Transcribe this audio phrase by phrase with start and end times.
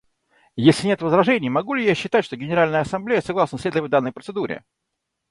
[0.55, 4.63] Если нет возражений, могу ли я считать, что Генеральная Ассамблея согласна следовать данной процедуре?